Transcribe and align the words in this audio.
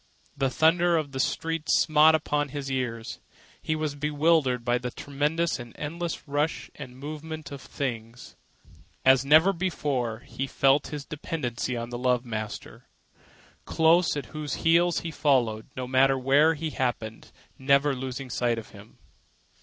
The 0.35 0.49
thunder 0.49 0.97
of 0.97 1.11
the 1.11 1.19
streets 1.19 1.79
smote 1.79 2.15
upon 2.15 2.49
his 2.49 2.71
ears. 2.71 3.19
He 3.61 3.75
was 3.75 3.93
bewildered 3.93 4.65
by 4.65 4.79
the 4.79 4.89
tremendous 4.89 5.59
and 5.59 5.75
endless 5.77 6.27
rush 6.27 6.71
and 6.73 6.97
movement 6.97 7.51
of 7.51 7.61
things. 7.61 8.35
As 9.05 9.23
never 9.23 9.53
before, 9.53 10.21
he 10.21 10.47
felt 10.47 10.87
his 10.87 11.05
dependence 11.05 11.69
on 11.69 11.91
the 11.91 11.99
love 11.99 12.25
master, 12.25 12.87
close 13.65 14.17
at 14.17 14.25
whose 14.33 14.55
heels 14.65 15.01
he 15.01 15.11
followed, 15.11 15.67
no 15.77 15.85
matter 15.85 16.17
what 16.17 16.57
happened 16.73 17.31
never 17.59 17.93
losing 17.95 18.31
sight 18.31 18.57
of 18.57 18.69
him. 18.69 18.97